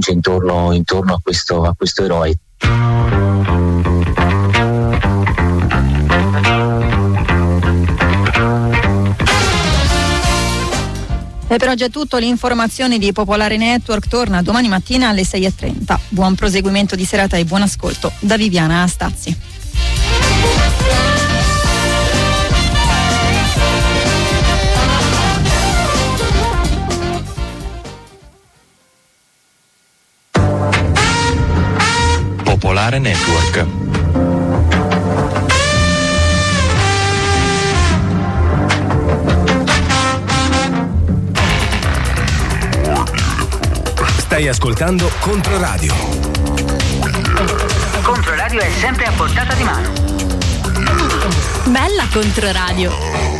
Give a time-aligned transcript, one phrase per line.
[0.00, 2.34] stringe intorno, intorno a, questo, a questo eroe.
[11.52, 15.98] E per oggi è tutto, l'informazione di Popolare Network torna domani mattina alle 6.30.
[16.08, 19.49] Buon proseguimento di serata e buon ascolto da Viviana Astazzi.
[32.80, 33.66] Popolare Network.
[44.16, 45.94] Stai ascoltando Controradio.
[48.00, 49.92] Controradio è sempre a portata di mano.
[51.66, 53.39] Bella Controradio.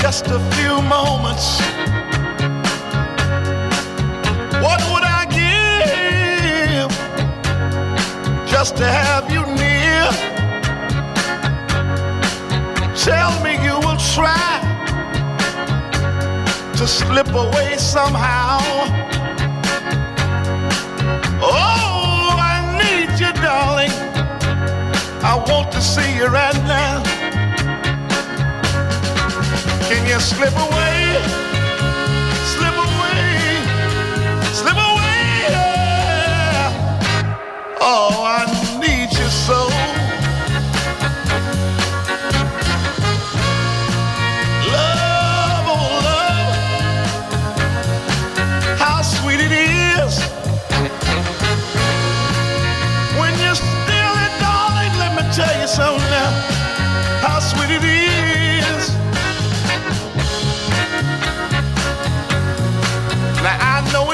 [0.00, 1.60] Just a few moments?
[4.62, 6.90] What would I give
[8.48, 10.04] just to have you near?
[12.94, 14.60] Tell me you will try
[16.76, 18.60] to slip away somehow.
[21.42, 23.92] Oh, I need you, darling.
[25.24, 27.07] I want to see you right now.
[29.88, 31.57] Can you slip away?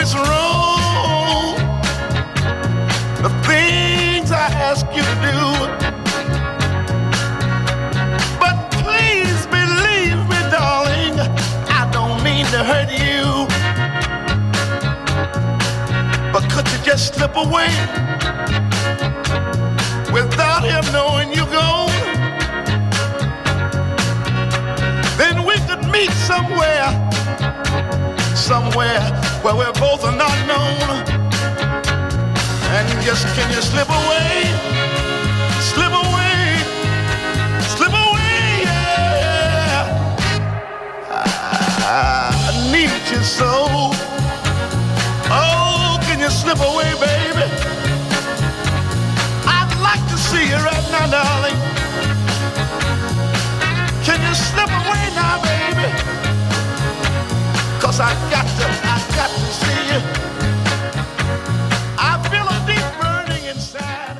[0.05, 1.57] I know wrong.
[3.23, 5.39] The things I ask you to do.
[8.39, 11.19] But please believe me, darling,
[11.71, 13.49] I don't mean to hurt you.
[16.33, 17.71] But could you just slip away?
[20.15, 21.45] without him knowing you
[28.45, 29.01] somewhere
[29.41, 30.89] where we're both not known.
[32.77, 34.45] And just can you slip away,
[35.73, 36.61] slip away,
[37.75, 39.89] slip away, yeah.
[41.89, 43.49] I need you so.
[45.33, 47.49] Oh, can you slip away, baby?
[49.57, 51.64] I'd like to see you right now, darling.
[57.97, 60.01] Cause got to, I got to see you.
[61.97, 64.19] I feel a deep burning inside.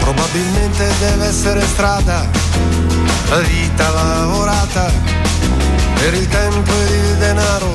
[0.00, 2.30] Probabilmente deve essere strada,
[3.28, 4.90] la vita lavorata
[5.96, 7.74] per il tempo e il denaro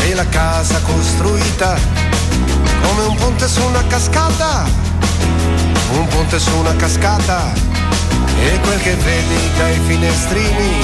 [0.00, 2.09] e la casa costruita
[2.82, 4.64] come un ponte su una cascata,
[5.92, 7.52] un ponte su una cascata
[8.38, 10.74] e quel che vedi dai finestrini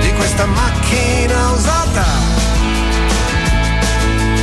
[0.00, 2.04] di questa macchina usata.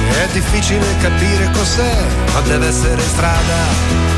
[0.10, 1.96] È difficile capire cos'è,
[2.34, 4.12] ma deve essere strada.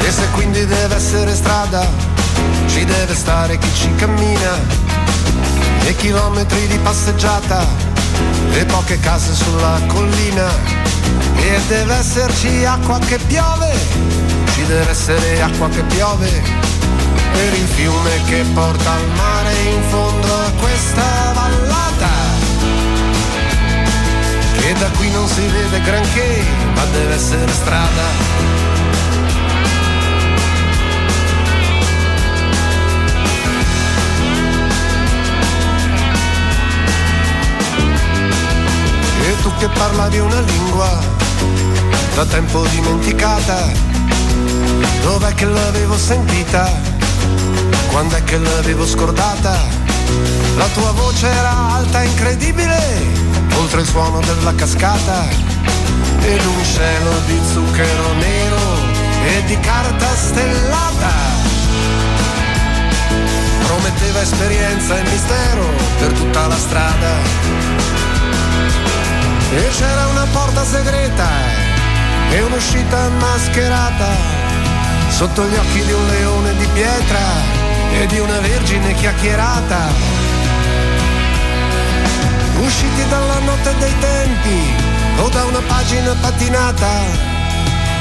[0.00, 1.86] E se quindi deve essere strada,
[2.66, 4.58] ci deve stare chi ci cammina,
[5.84, 7.66] e chilometri di passeggiata,
[8.52, 10.48] e poche case sulla collina,
[11.36, 13.72] e deve esserci acqua che piove,
[14.52, 16.30] ci deve essere acqua che piove,
[17.32, 22.08] per il fiume che porta al mare in fondo a questa vallata.
[24.60, 26.44] Che da qui non si vede granché,
[26.74, 28.67] ma deve essere strada.
[39.48, 40.98] Tu che parlavi una lingua
[42.14, 43.70] da tempo dimenticata,
[45.02, 46.70] dov'è che l'avevo sentita?
[47.90, 49.56] quando è che l'avevo scordata?
[50.56, 52.78] La tua voce era alta e incredibile,
[53.58, 55.26] oltre il suono della cascata,
[56.20, 58.60] ed un cielo di zucchero nero
[59.24, 61.12] e di carta stellata.
[63.66, 65.66] Prometteva esperienza e mistero
[65.98, 67.97] per tutta la strada.
[69.50, 71.28] E c'era una porta segreta
[72.30, 74.08] e un'uscita mascherata
[75.08, 77.18] sotto gli occhi di un leone di pietra
[77.92, 79.88] e di una vergine chiacchierata.
[82.60, 84.74] Usciti dalla notte dei tempi
[85.16, 87.36] o da una pagina patinata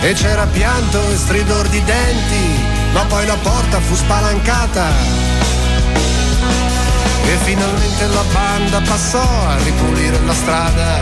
[0.02, 4.86] e c'era pianto e stridor di denti, ma poi la porta fu spalancata.
[7.30, 11.00] E finalmente la banda passò a ripulire la strada.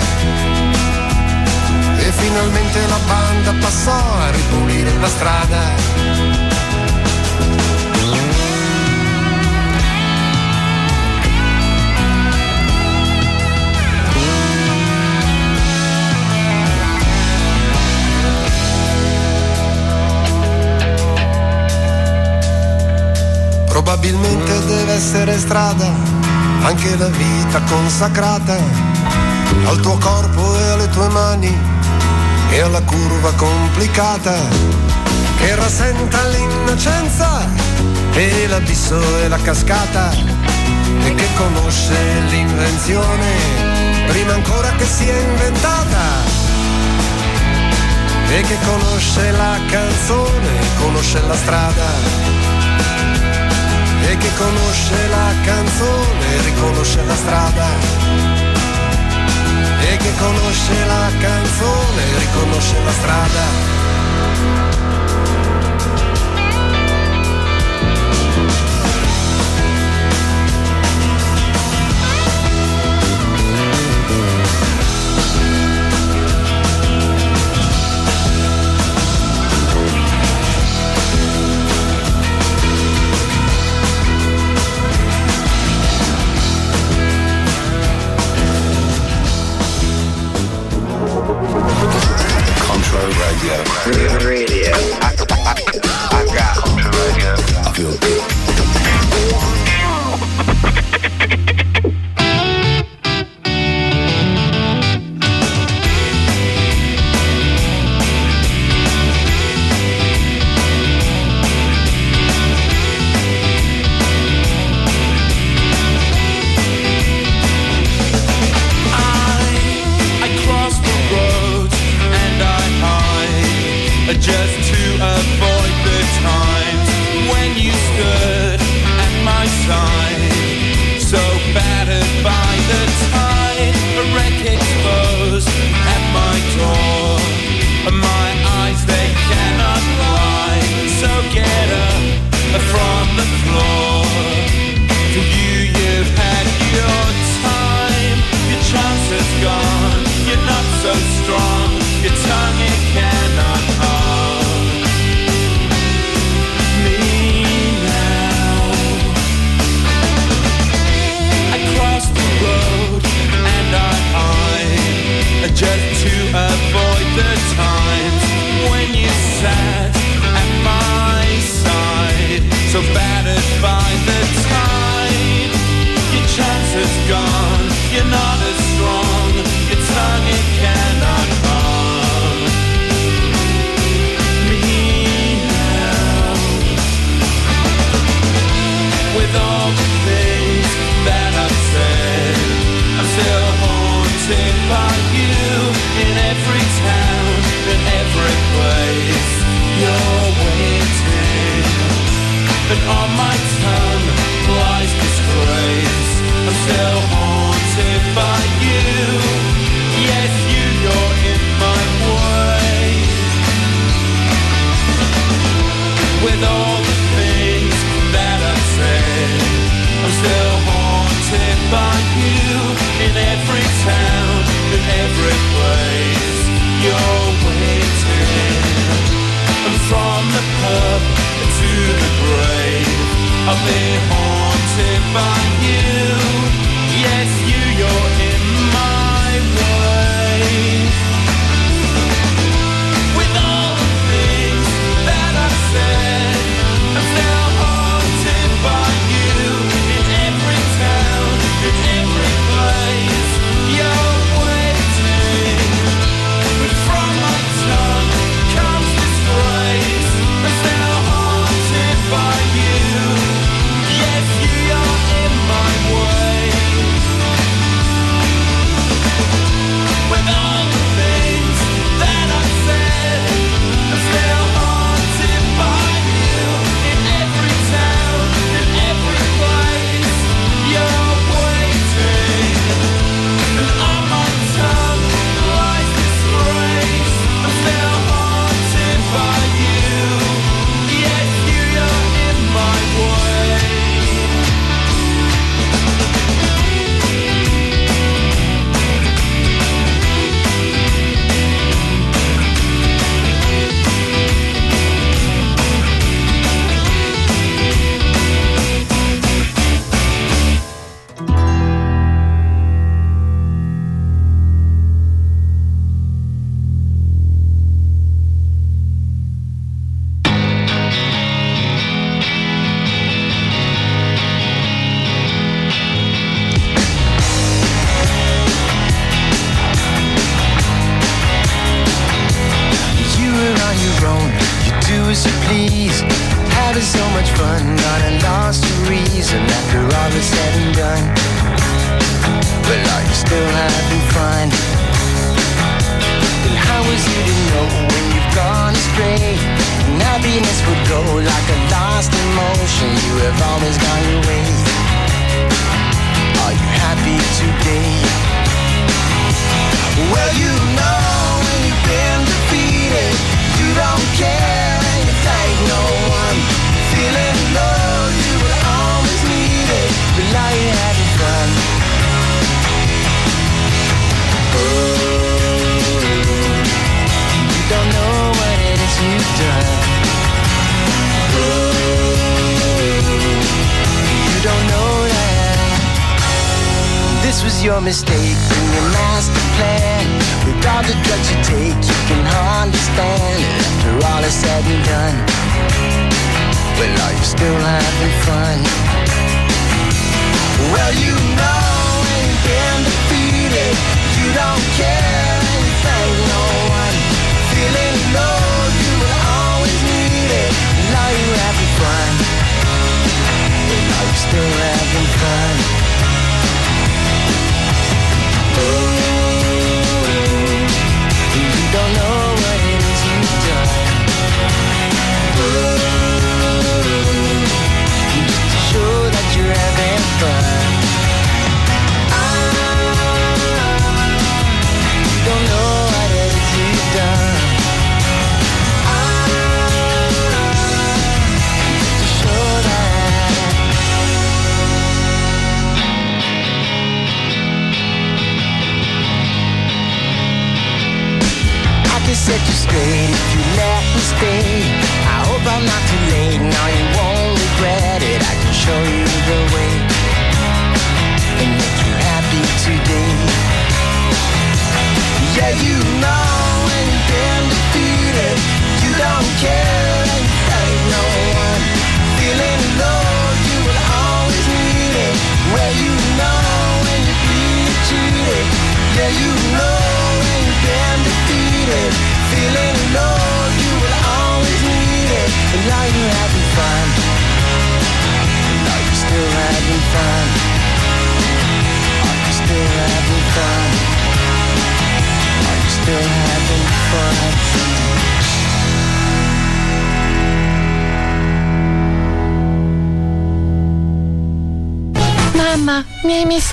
[1.98, 6.05] E finalmente la banda passò a ripulire la strada.
[23.86, 25.94] Probabilmente deve essere strada,
[26.64, 28.58] anche la vita consacrata
[29.66, 31.56] al tuo corpo e alle tue mani
[32.50, 34.34] e alla curva complicata
[35.38, 37.48] che rasenta l'innocenza
[38.14, 40.12] e l'abisso e la cascata
[41.04, 41.96] e che conosce
[42.30, 43.34] l'invenzione
[44.08, 46.24] prima ancora che sia inventata
[48.30, 50.50] e che conosce la canzone,
[50.80, 52.35] conosce la strada
[54.12, 57.68] e che conosce la canzone, riconosce la strada.
[59.90, 63.75] E che conosce la canzone, riconosce la strada.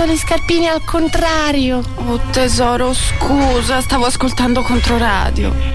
[0.02, 1.82] messo le scarpine al contrario.
[2.06, 5.71] Oh tesoro, scusa, stavo ascoltando contro radio.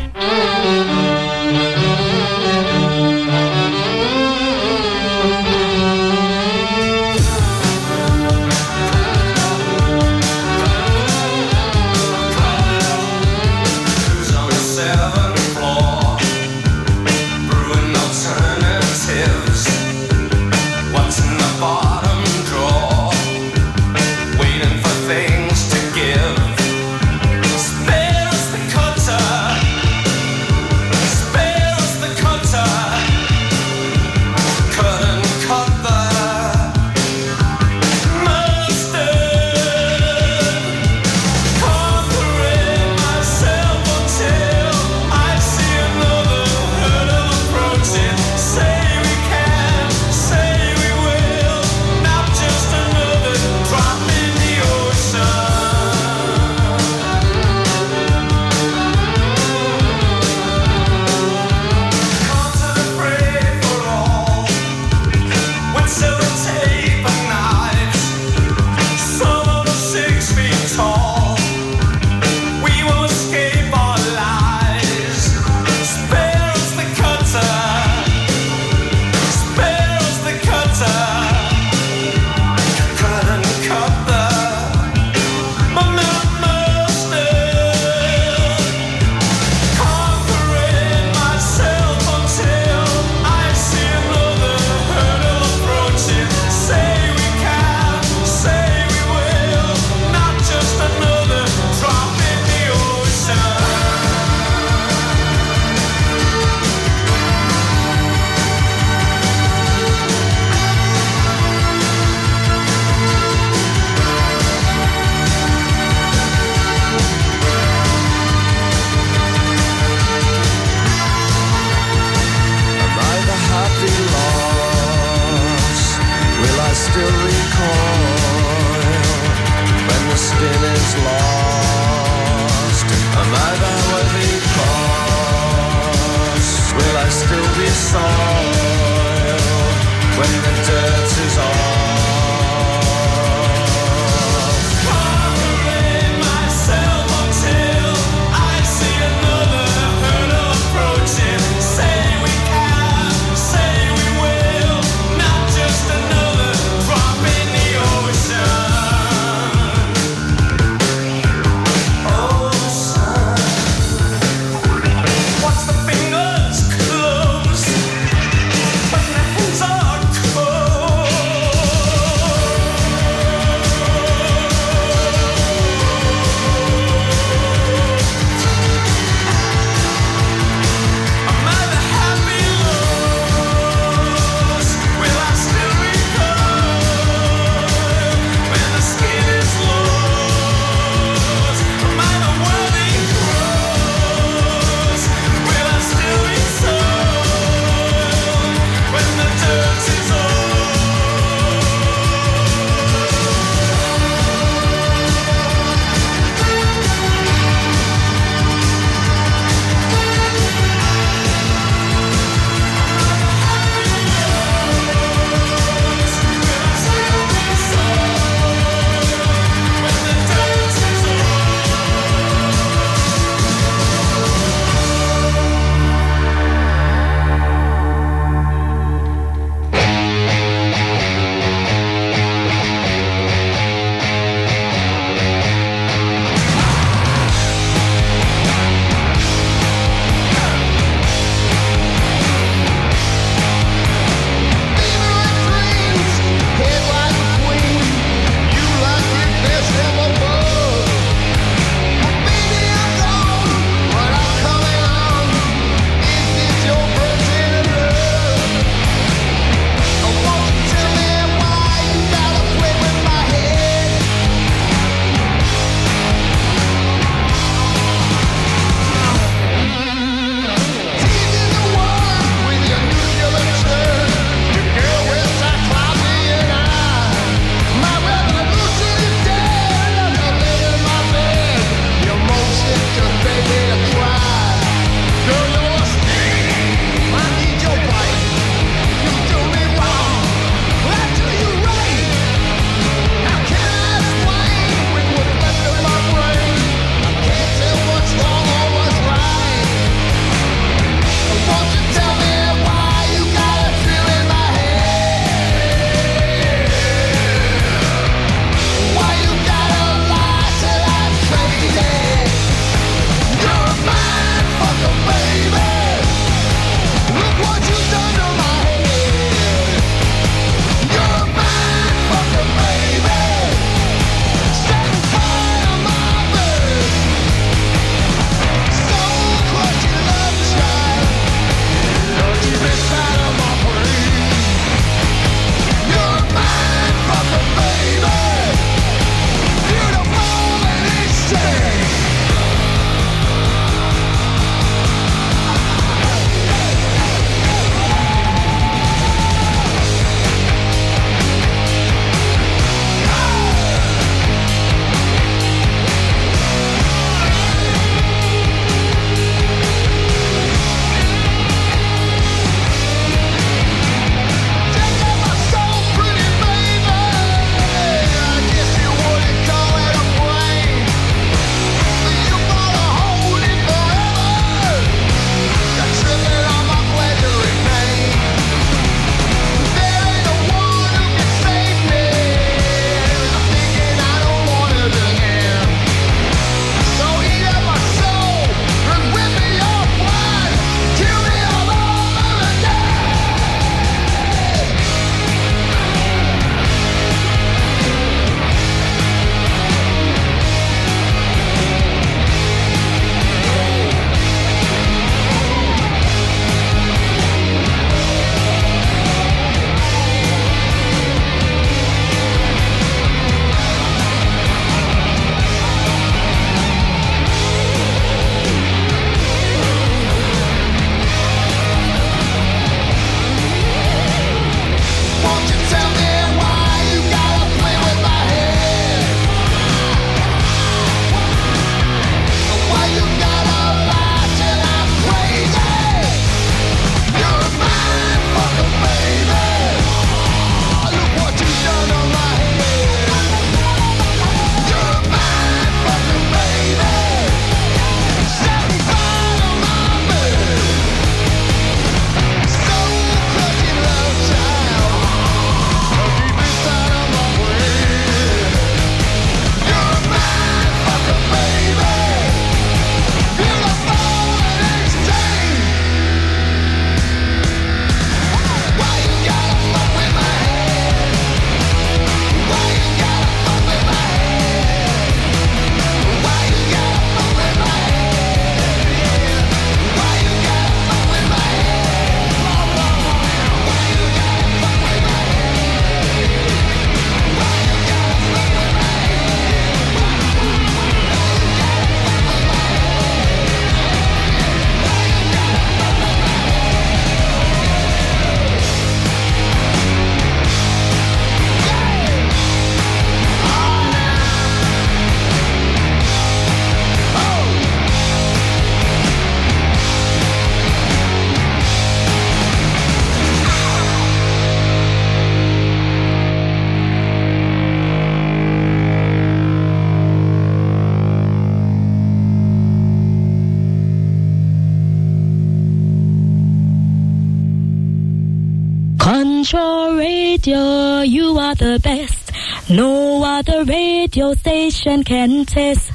[534.88, 535.87] Can test.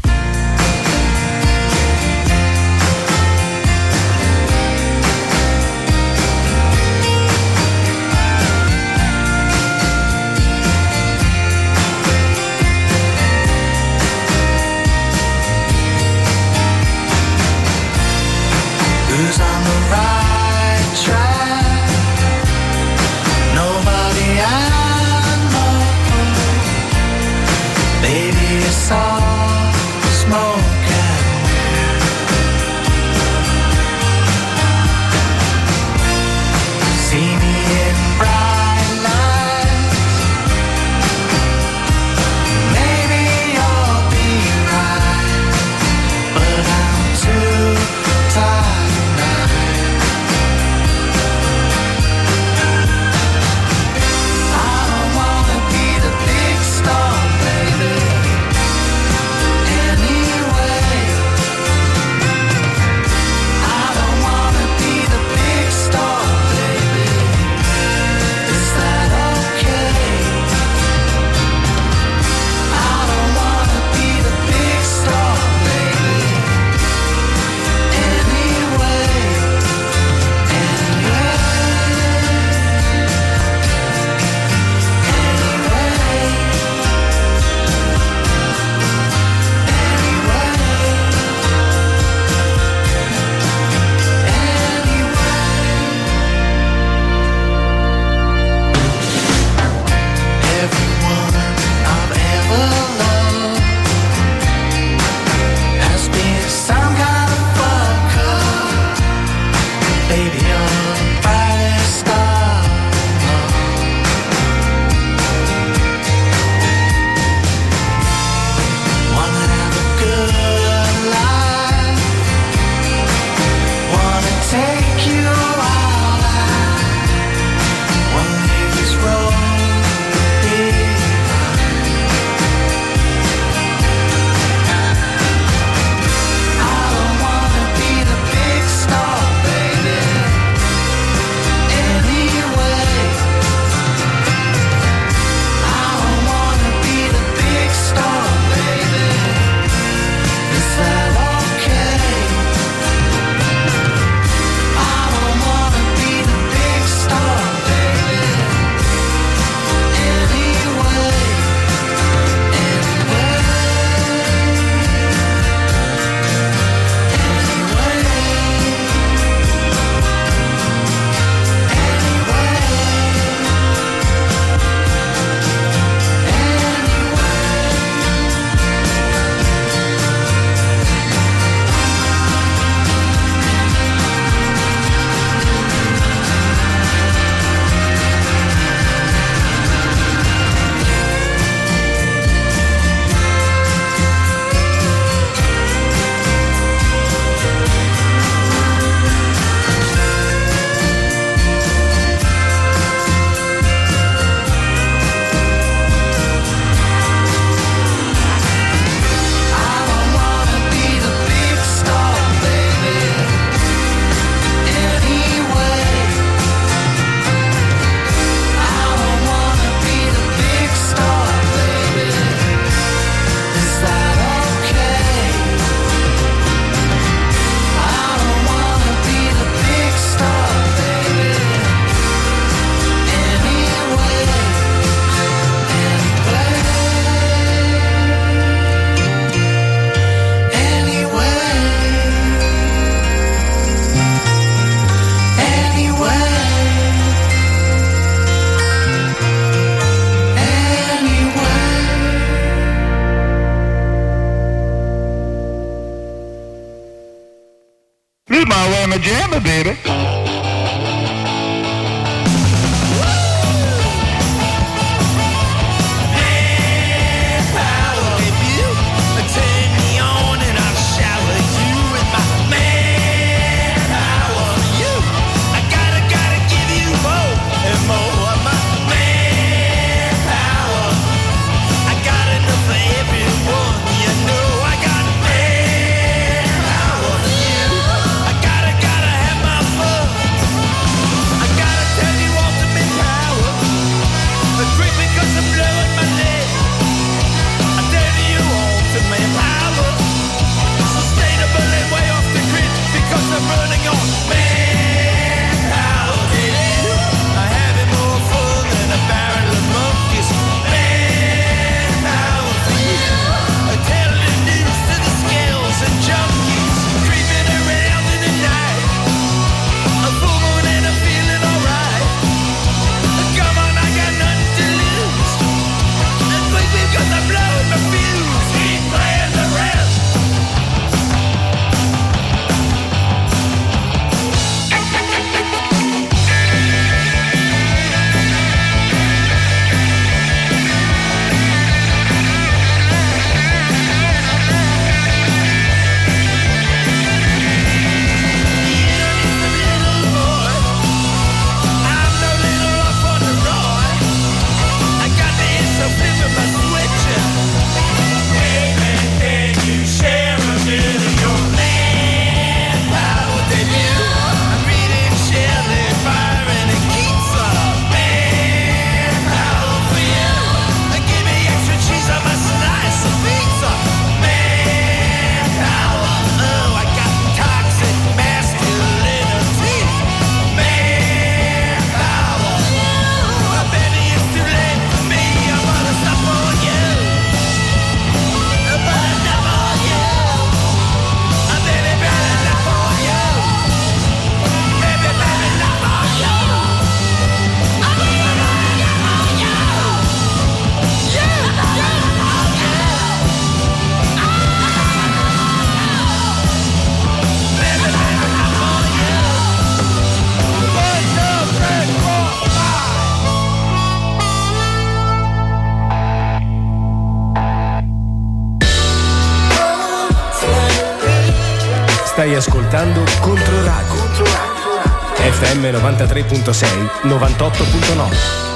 [426.14, 428.51] 93.6 98.9.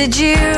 [0.00, 0.49] did you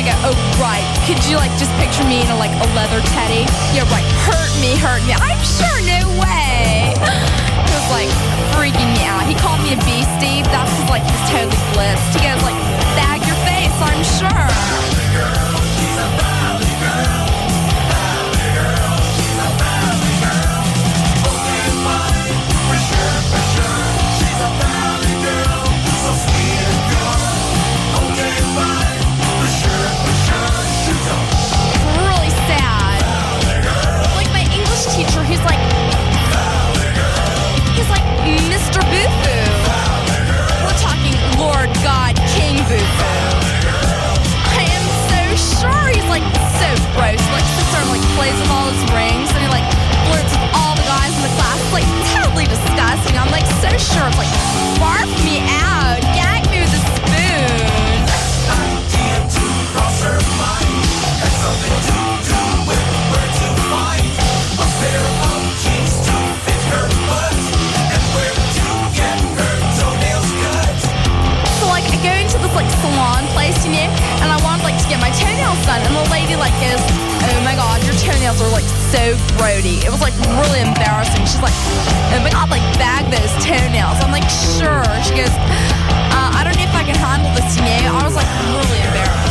[0.00, 0.80] I go, Oh, right.
[1.04, 3.44] Could you like just picture me in a like a leather teddy?
[3.76, 4.06] Yeah, right.
[4.24, 5.12] Hurt me, hurt me.
[5.12, 6.96] I'm sure, no way.
[7.60, 8.10] He was like
[8.56, 9.28] freaking me out.
[9.28, 10.42] He called me a beastie.
[10.48, 12.16] That's like he's totally blitzed.
[12.16, 12.56] He goes like,
[12.96, 15.59] Bag your face, I'm sure.
[42.78, 45.20] I am so
[45.58, 46.22] sure he's like
[46.62, 47.18] so gross.
[47.34, 49.66] Like sits there and like plays with all his rings and he like
[50.06, 51.58] flirts with all the guys in the class.
[51.58, 53.18] It's like totally disgusting.
[53.18, 54.30] I'm like so sure it's like
[54.78, 58.06] barf me out, gag me with a spoon.
[61.90, 61.99] So
[72.60, 73.88] like salon place, you know,
[74.20, 76.76] and I wanted like to get my toenails done, and the lady like goes,
[77.24, 81.24] "Oh my god, your toenails are like so grody." It was like really embarrassing.
[81.24, 81.56] She's like,
[82.12, 85.32] "Oh my god, like bag those toenails." I'm like, "Sure." She goes,
[86.12, 87.96] uh, "I don't know if I can handle this," you know.
[87.96, 89.29] I was like really embarrassed.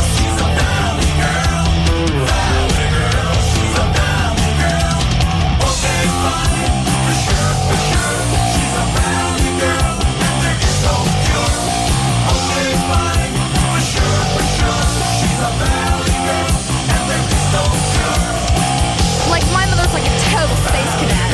[19.30, 21.32] Like, my mother's like a total space cadet.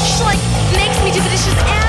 [0.00, 0.40] She, like,
[0.74, 1.85] makes me do the dishes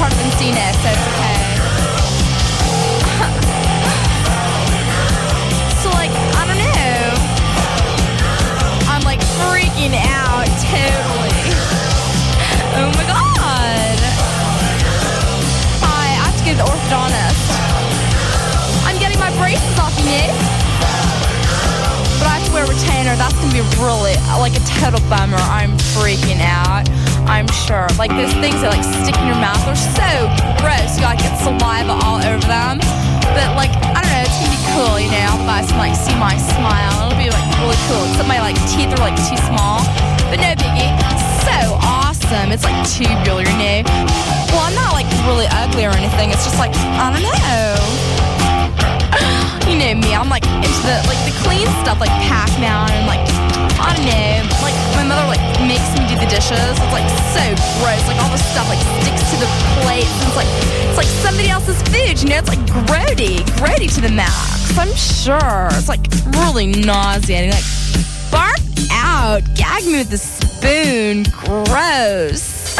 [0.00, 1.40] like in a really good part of Encino, so it's okay.
[5.82, 7.16] so like I don't know.
[8.88, 11.52] I'm like freaking out totally.
[12.78, 13.96] Oh my god.
[15.80, 17.48] Hi, I have to go to the orthodontist.
[18.84, 20.28] I'm getting my braces off, you know?
[22.20, 23.16] But I have to wear a retainer.
[23.16, 25.40] That's gonna be really like a total bummer.
[25.40, 26.84] I'm freaking out.
[27.26, 27.90] I'm sure.
[27.98, 30.10] Like those things that like stick in your mouth are so
[30.62, 30.94] gross.
[30.96, 32.78] You gotta get saliva all over them.
[33.34, 35.34] But like I don't know, it's gonna be cool, you know.
[35.34, 37.10] I'll buy some like see my smile.
[37.10, 38.06] It'll be like really cool.
[38.08, 39.82] Except my like teeth are like too small.
[40.30, 40.90] But no biggie.
[41.44, 42.54] So awesome.
[42.54, 43.82] It's like tubular, you know.
[44.54, 46.30] Well, I'm not like really ugly or anything.
[46.30, 48.15] It's just like I don't know.
[49.66, 53.20] You know me, I'm like into the like the clean stuff like Pac-Man and like
[53.82, 56.54] I don't know, like my mother like makes me do the dishes.
[56.54, 57.42] It's like so
[57.82, 58.06] gross.
[58.06, 59.50] Like all the stuff like sticks to the
[59.82, 60.10] plates.
[60.22, 60.46] It's like
[60.86, 62.22] it's like somebody else's food.
[62.22, 64.78] You know, it's like grody, grody to the max.
[64.78, 66.06] I'm sure it's like
[66.38, 67.50] really nauseating.
[67.50, 67.66] Like
[68.30, 71.24] barf out, gag me with a spoon.
[71.44, 72.78] Gross.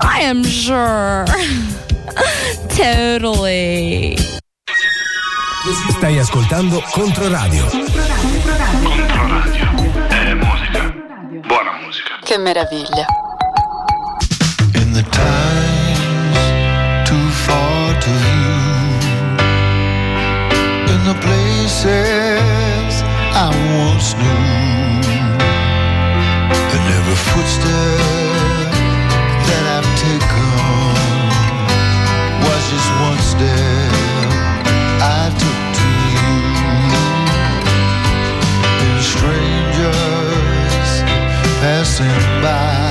[0.00, 1.26] I am sure.
[2.70, 4.37] totally.
[5.70, 7.66] Stai ascoltando Controradio.
[7.66, 8.88] Controradio.
[10.08, 10.90] È musica.
[11.46, 12.18] Buona musica.
[12.24, 13.04] Che meraviglia.
[14.76, 16.38] In the times
[17.04, 18.96] too far to view,
[20.86, 23.02] in the places
[23.34, 25.04] I once knew,
[26.72, 28.72] and every footstep
[29.44, 30.96] that I've taken
[32.40, 33.97] was just one step
[41.98, 42.87] passing by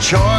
[0.00, 0.29] there'll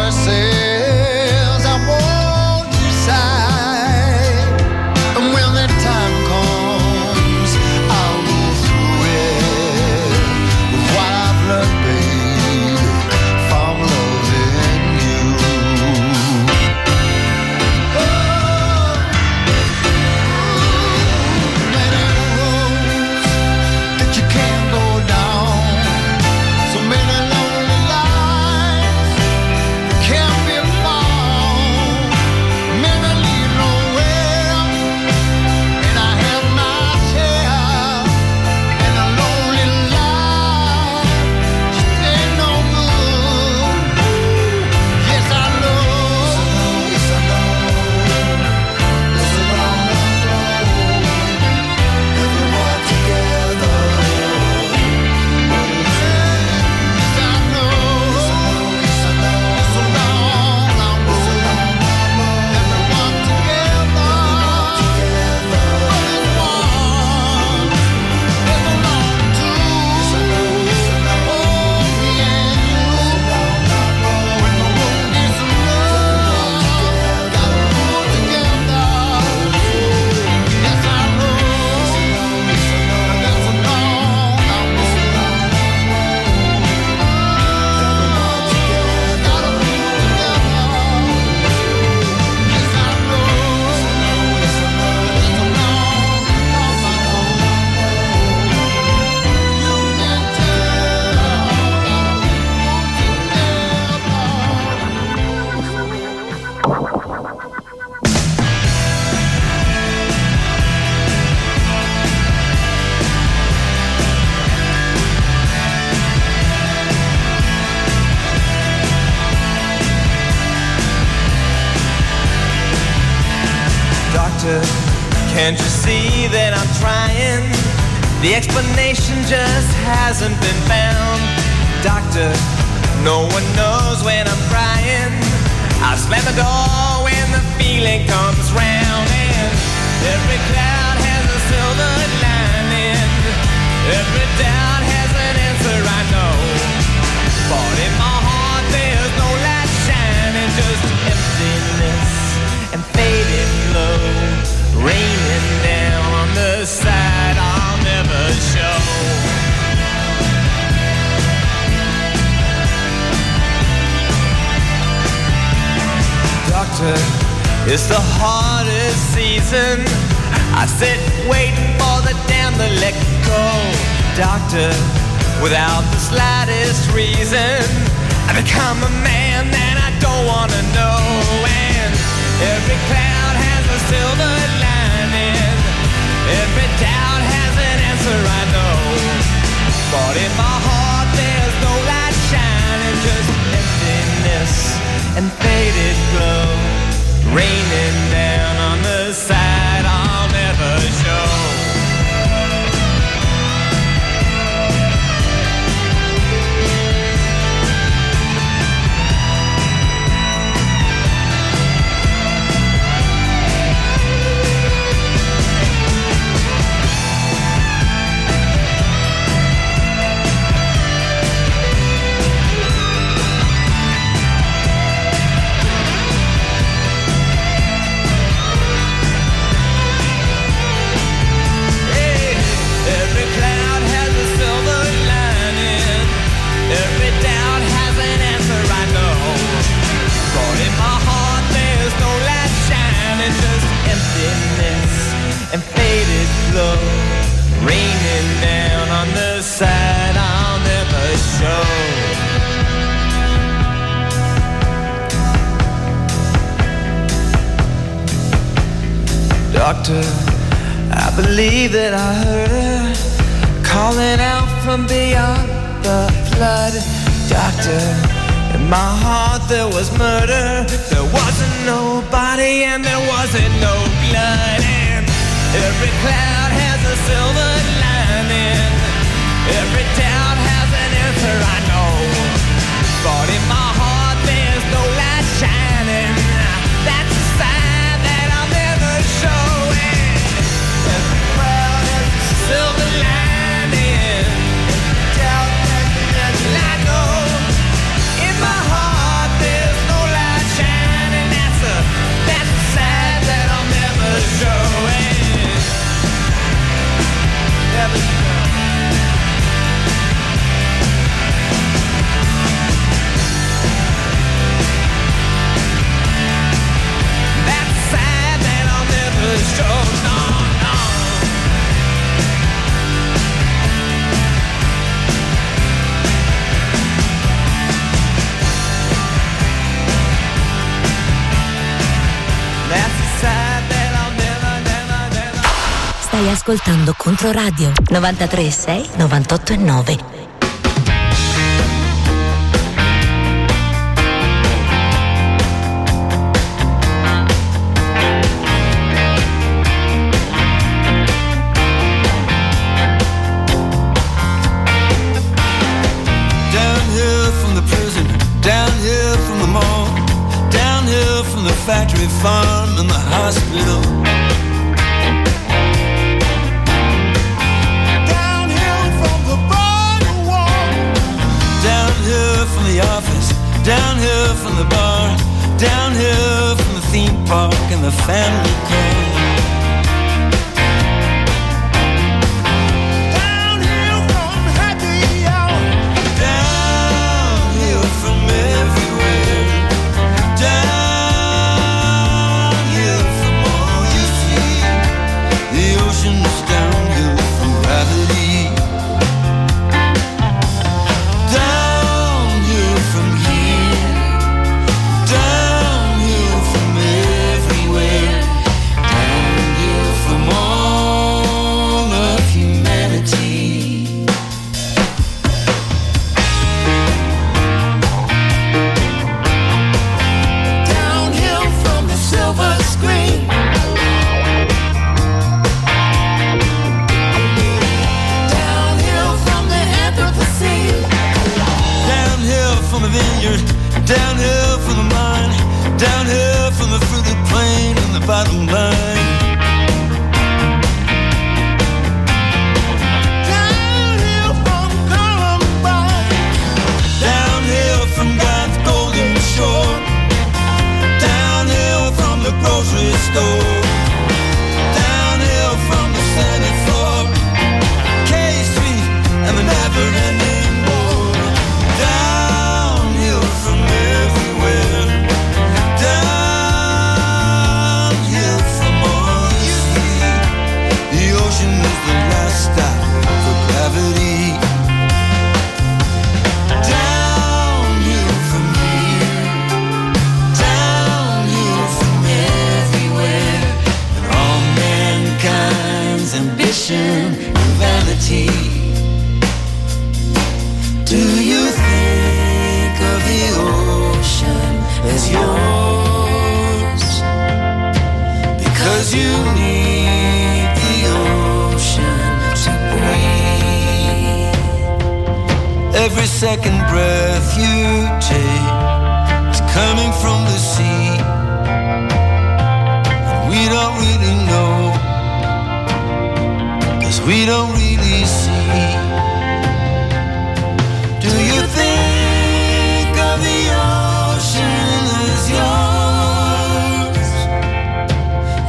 [336.52, 340.21] ascoltando Controradio 936 98 e 9.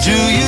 [0.03, 0.41] Do you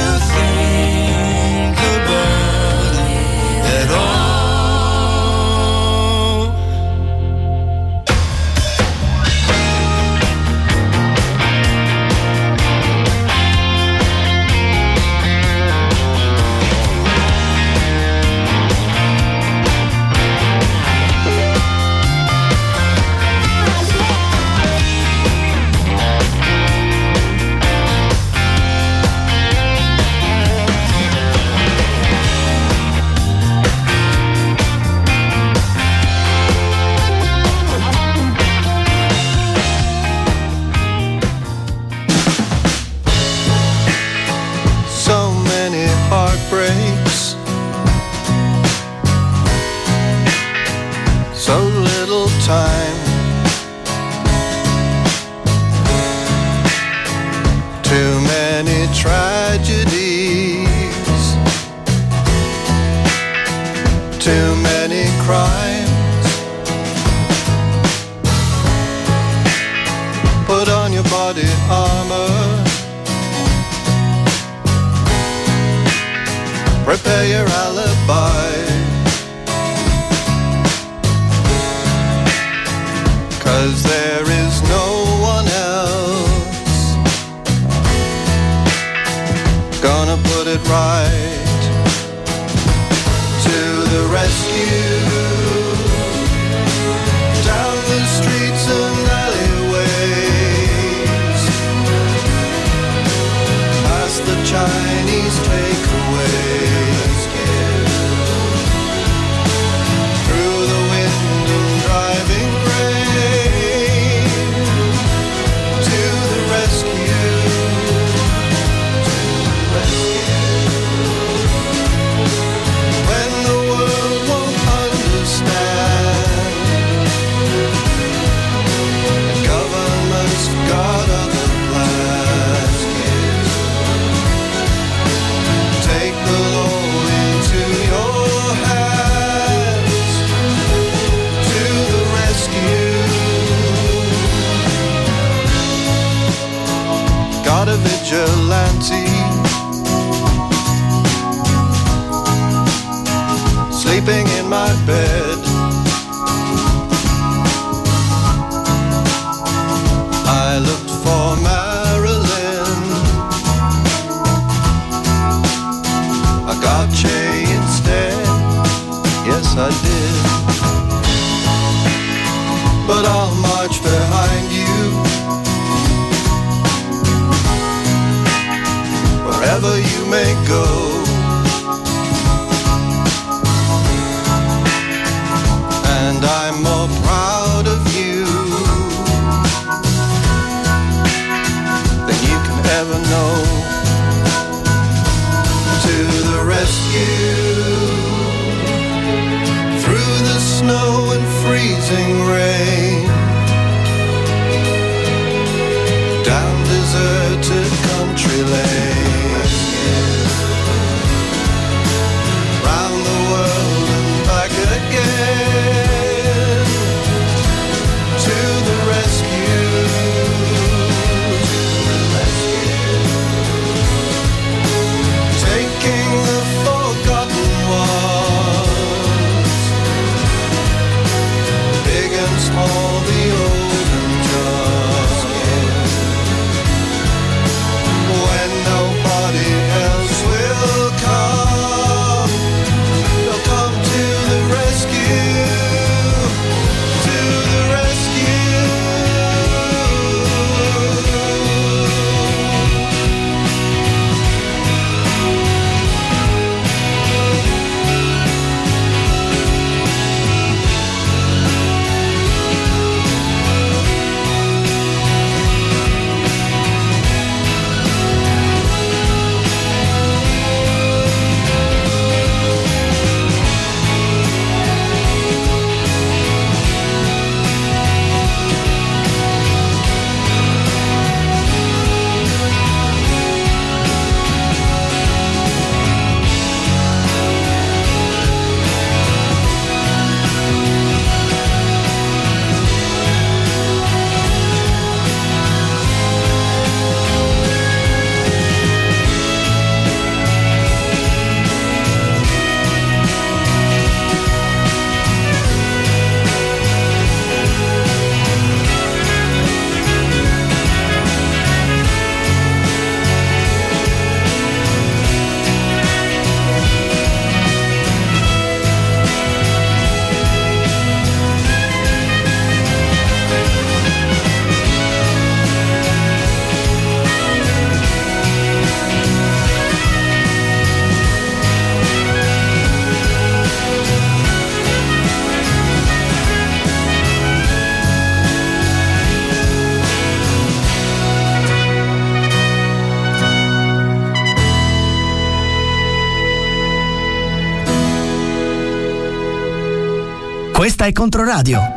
[350.85, 351.74] ascolta e Controradio.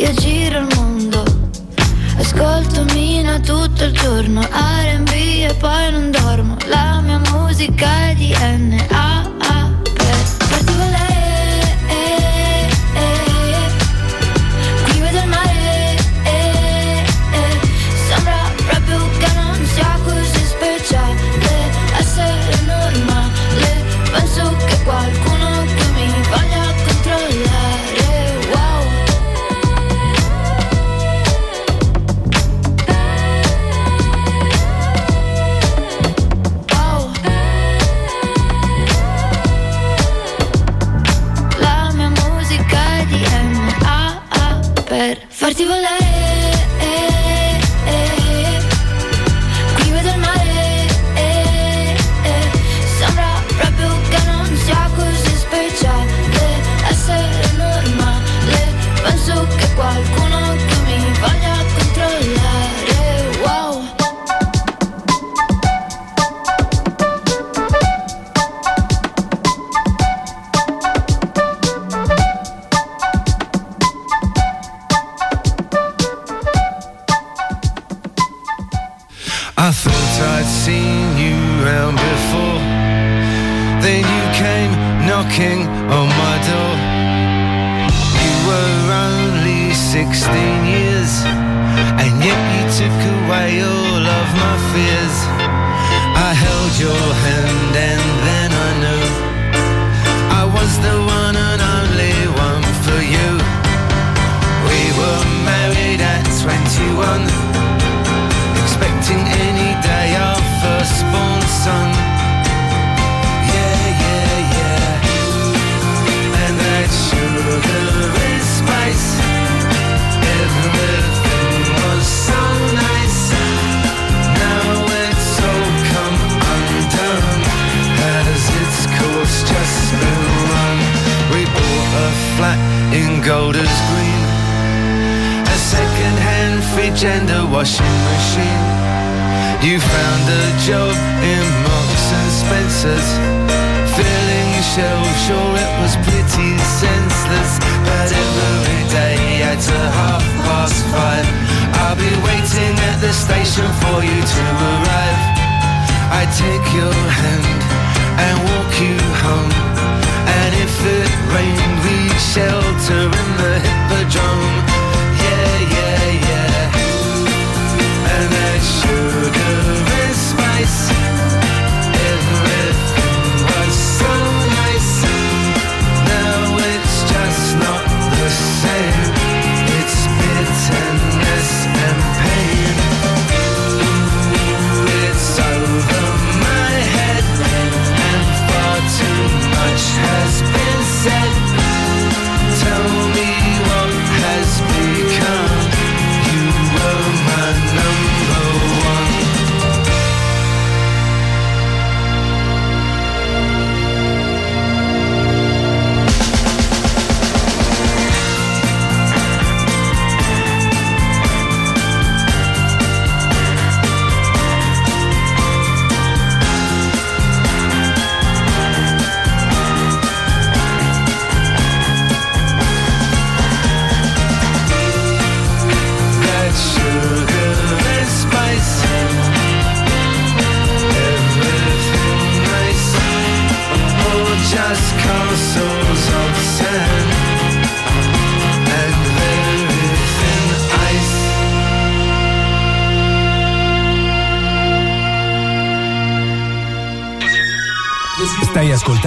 [0.00, 1.22] Io giro il mondo,
[2.16, 6.56] ascolto Mina tutto il giorno, RB e poi non dormo.
[6.68, 8.99] La mia musica è di NA.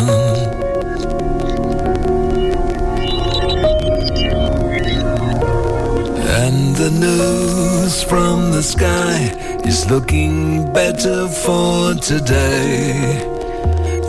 [6.44, 9.34] And the news from the sky
[9.64, 13.31] is looking better for today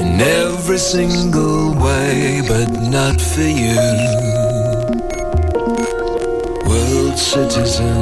[0.03, 3.79] in every single way, but not for you.
[6.69, 7.95] World citizen.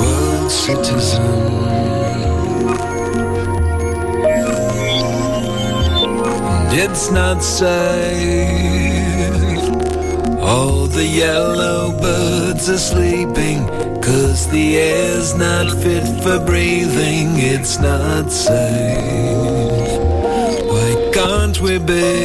[0.00, 1.32] World citizen.
[6.52, 8.48] And it's not safe.
[10.40, 13.87] All the yellow birds are sleeping.
[14.08, 20.00] Cause the air's not fit for breathing, it's not safe.
[20.72, 22.16] Why can't we be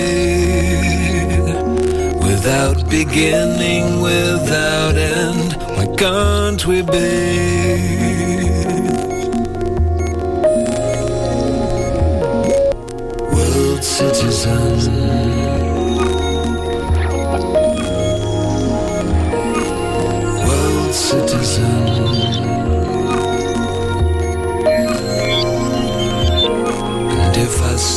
[2.25, 5.57] without beginning, without end?
[5.75, 7.83] Why can't we be
[13.33, 15.32] world citizens?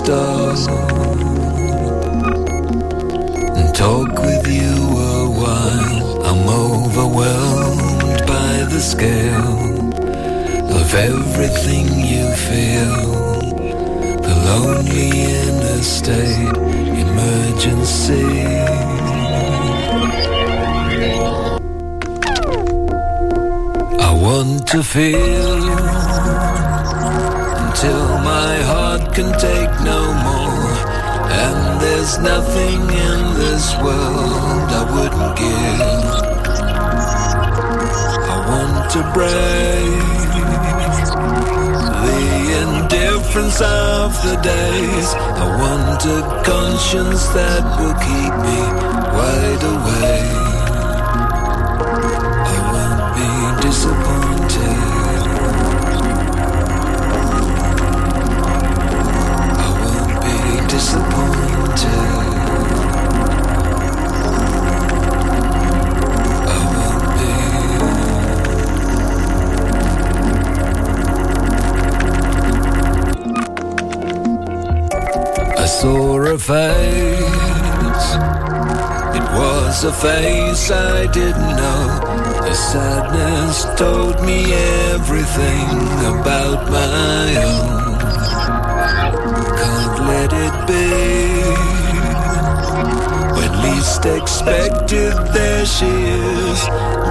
[0.07, 0.71] Stop
[3.59, 4.77] and talk with you
[5.15, 9.59] a while, I'm overwhelmed by the scale
[10.79, 13.03] of everything you feel.
[14.27, 16.57] The lonely inner state,
[17.05, 18.47] emergency.
[24.09, 26.66] I want to feel
[27.77, 30.73] until my heart can take no more.
[31.29, 35.81] And there's nothing in this world I wouldn't give.
[38.33, 40.07] I want to break
[42.07, 42.23] the
[42.65, 45.09] indifference of the days.
[45.15, 46.21] I want a
[46.51, 48.59] conscience that will keep me
[49.17, 50.56] wide awake.
[79.87, 81.87] A face I didn't know.
[82.43, 84.53] The sadness told me
[84.93, 85.77] everything
[86.15, 87.99] about my own.
[89.61, 90.89] Can't let it be.
[93.37, 96.61] When least expected, there she is.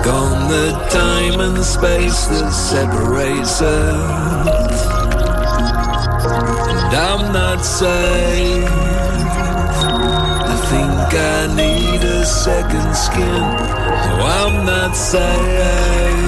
[0.03, 4.85] Gone the time and space that separates us.
[6.71, 8.84] And I'm not safe.
[10.69, 13.41] Think I need a second skin.
[14.17, 16.25] No, I'm not safe.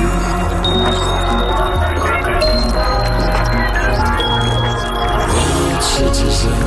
[5.34, 6.58] World citizen.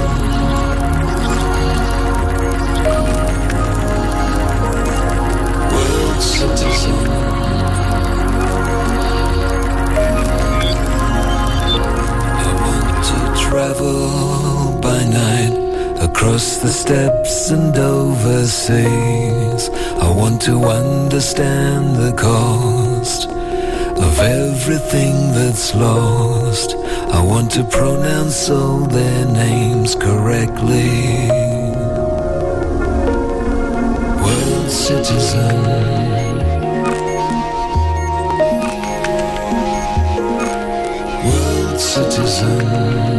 [5.72, 6.96] World citizen.
[12.42, 15.59] I want to travel by night
[16.30, 19.68] across the steppes and overseas.
[19.98, 26.76] I want to understand the cost of everything that's lost.
[27.10, 31.26] I want to pronounce all their names correctly.
[34.22, 35.56] World citizen.
[41.26, 43.09] World citizen.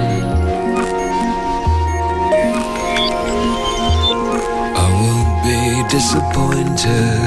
[6.01, 7.19] disappointed.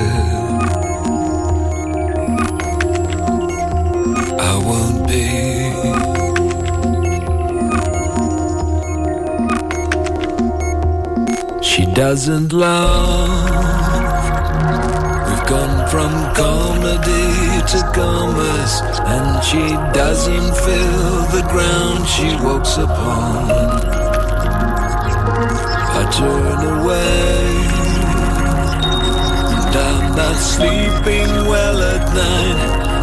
[4.51, 5.27] I won't be.
[11.63, 13.45] She doesn't love.
[15.27, 17.31] We've gone from comedy
[17.73, 18.77] to commerce,
[19.15, 19.65] and she
[20.01, 23.51] doesn't feel the ground she walks upon.
[25.97, 27.44] I turn away
[30.17, 32.59] not sleeping well at night.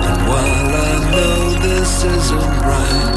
[0.07, 3.10] And while I know this isn't right,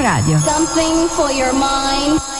[0.00, 0.38] Controradio.
[0.40, 2.39] Something for your mind.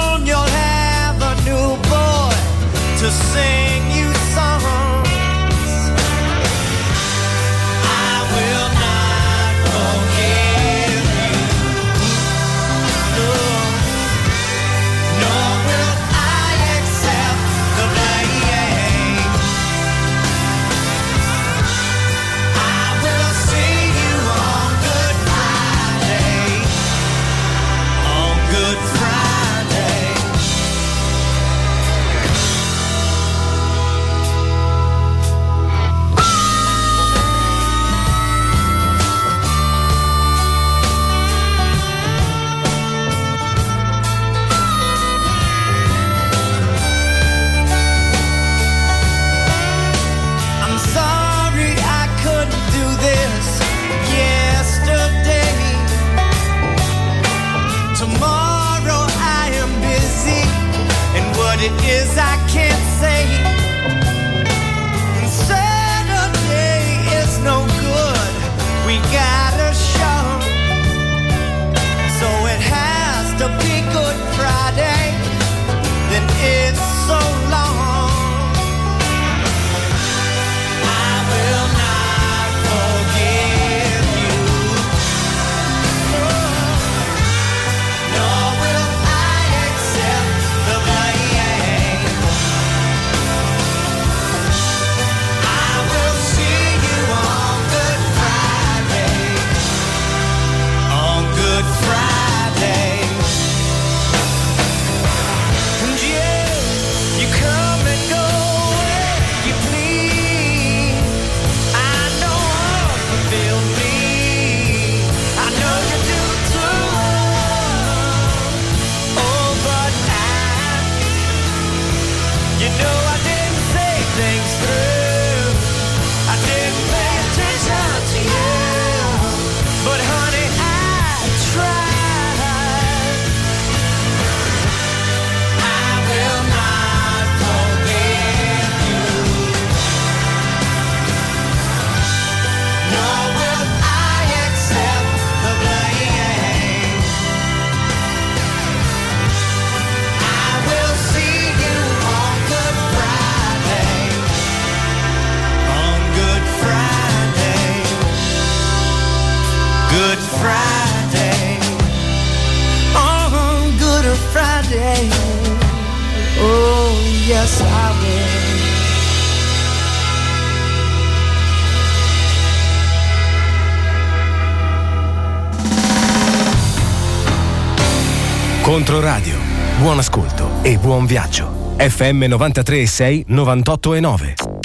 [178.61, 179.37] Controradio.
[179.79, 181.73] Buon ascolto e buon viaggio.
[181.77, 184.60] FM 93 6 98 e 9.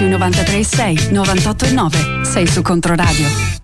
[0.00, 2.24] sui 936 98.9, 9.
[2.24, 3.59] Sei su Controradio.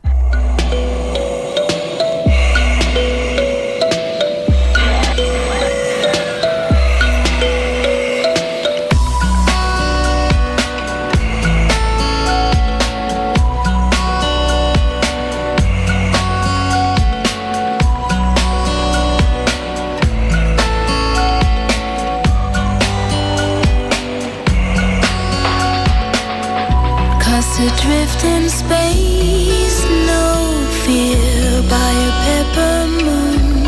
[28.07, 33.63] Adrift in space, no fear by a pepper moon.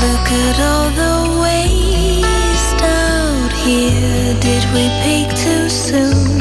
[0.00, 4.34] Look at all the waste out here.
[4.40, 6.31] Did we peak too soon?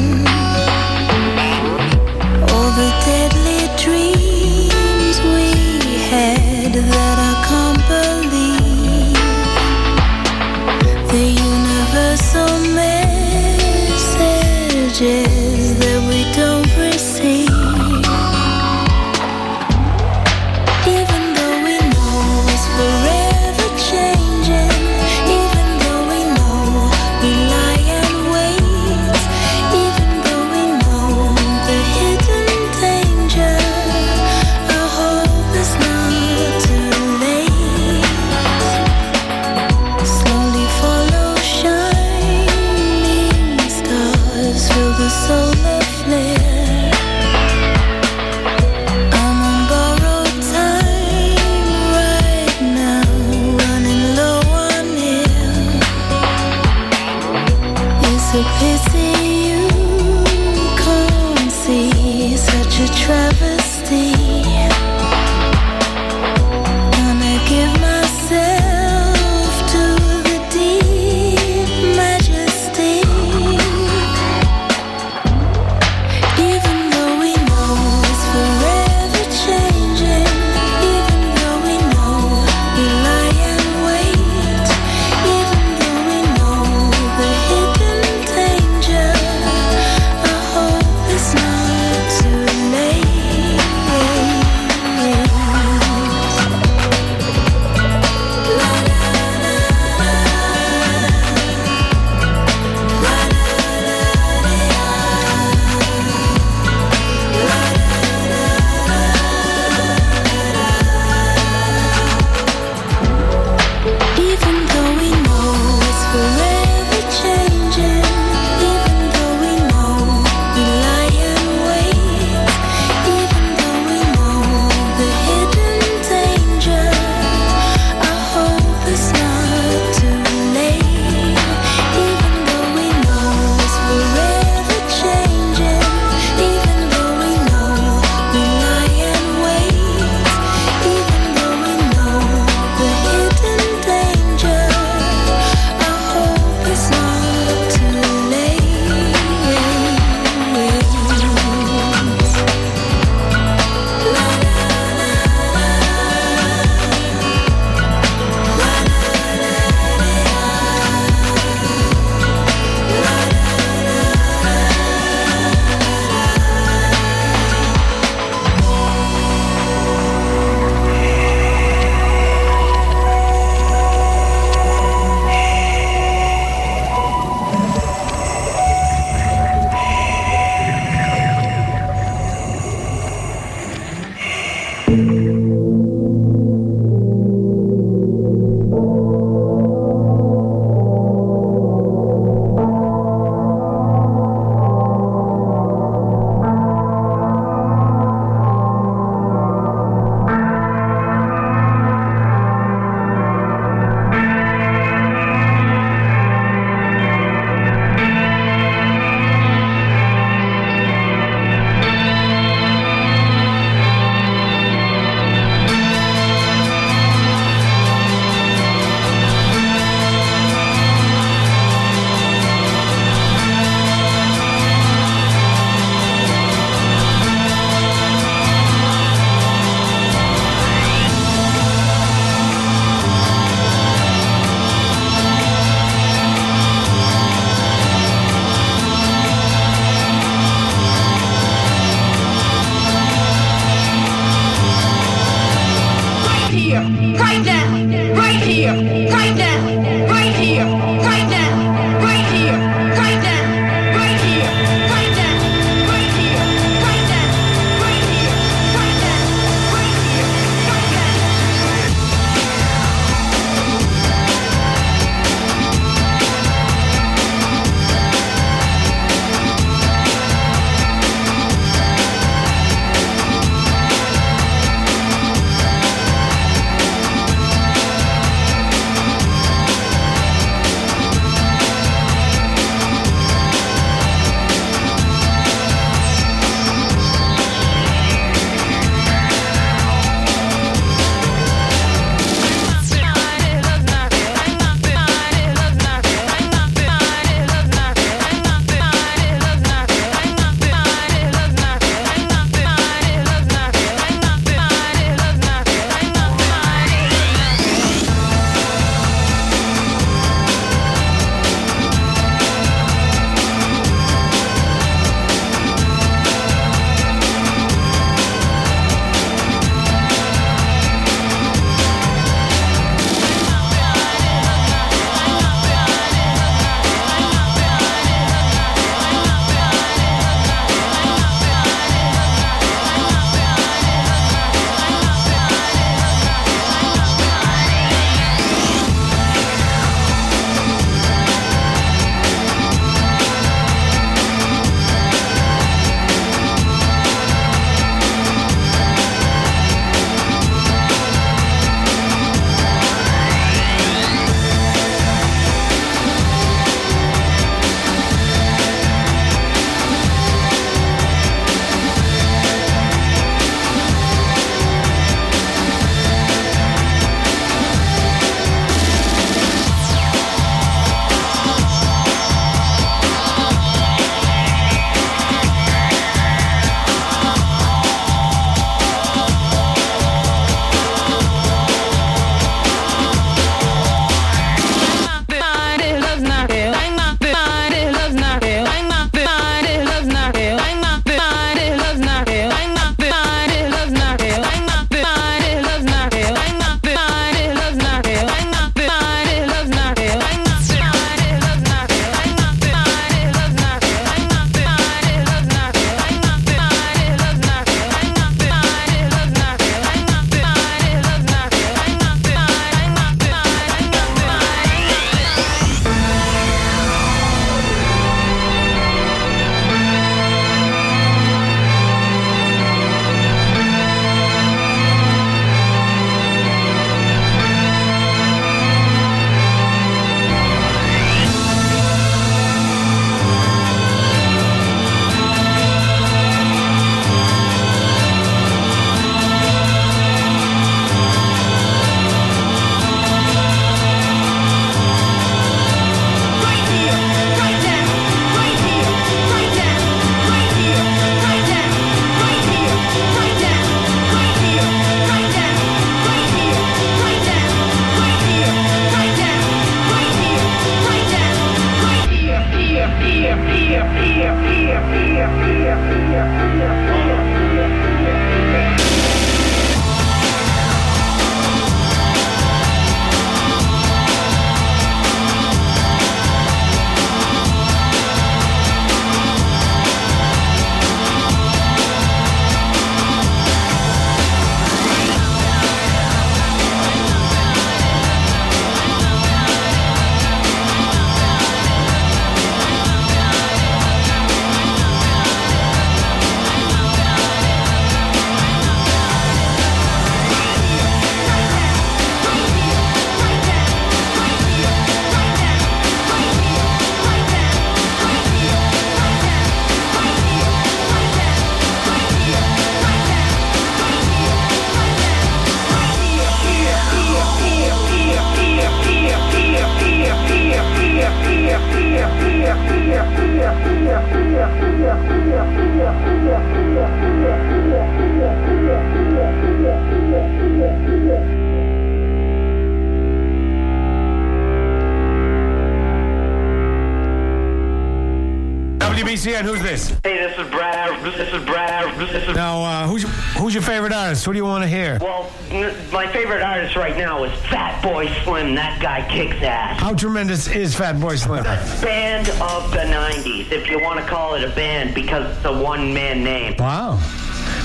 [550.82, 551.44] Fatboy Slim?
[551.44, 555.54] Band of the '90s, if you want to call it a band, because it's a
[555.54, 556.56] one-man name.
[556.58, 556.98] Wow.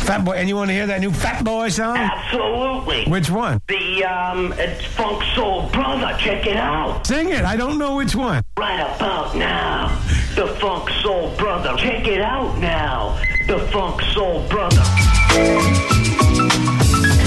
[0.05, 1.97] Fatboy, and you want to hear that new Fatboy song?
[1.97, 3.11] Absolutely.
[3.11, 3.63] Which one?
[3.69, 6.15] The um, it's Funk Soul Brother.
[6.21, 7.07] Check it out.
[7.07, 7.43] Sing it.
[7.43, 8.43] I don't know which one.
[8.59, 9.89] Right about now,
[10.35, 11.75] the Funk Soul Brother.
[11.79, 14.85] Check it out now, the Funk Soul Brother.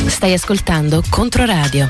[0.07, 1.90] Stai ascoltando Controradio.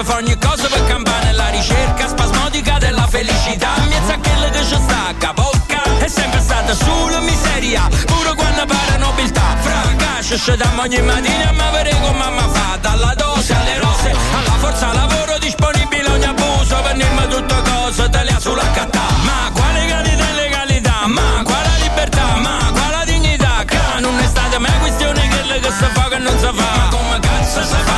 [0.00, 3.68] Si fa ogni cosa per campare nella ricerca spasmodica della felicità.
[3.82, 7.88] In mezzo a quelle che ci sta a bocca È sempre stata solo miseria.
[8.06, 12.78] Pure quando pare nobiltà Fra cascia scegliamo ogni mattina Ma vedere come mamma fa.
[12.80, 18.36] Dalla dose alle rose Alla forza lavoro disponibile ogni abuso Venimmo tutte cose te le
[18.38, 19.06] sulla cattà.
[19.24, 23.64] Ma quale qualità e legalità Ma quale libertà Ma quale dignità?
[23.66, 26.52] Che non è stata mai questione quella che si fa che non si fa.
[26.52, 27.89] Ma come cazzo si fa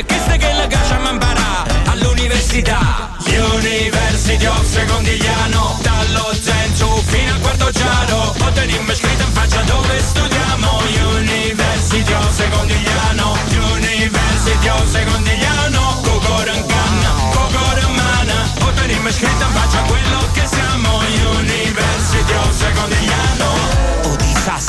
[0.00, 3.10] è questa che la cacciamo imparare all'università.
[3.26, 10.00] University of Secondigliano Dallo Zenzu fino al quarto giaro O teniamo scritto in faccia dove
[10.00, 10.80] studiamo.
[11.16, 19.44] University of Secondigliano University of Secondigliano Cocoro in canna, cocoro in mano O teniamo scritto
[19.44, 20.98] in faccia quello che siamo.
[21.38, 23.39] University of Secondigliano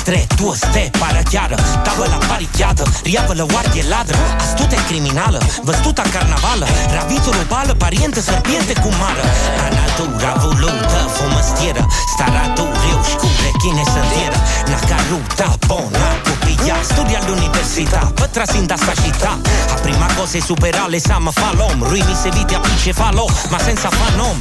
[0.04, 6.68] Tre, tu ste, parăcheară Tavă la paricheadă, riavă la oardie ladră Astute criminală, văstuta carnavală
[6.94, 9.24] Ravitul o bală, pariente, serpiente cu mară
[9.68, 14.40] Anal natura volută Fu măstieră, staraturi oscure Chine săntieră,
[14.72, 19.34] na caruta Bona, copia, studia all'università Pătra sin da città.
[19.76, 23.90] A prima cosa è superare l'esame fa l'om Ruini se vite apice falò, ma senza
[23.98, 24.38] fanom.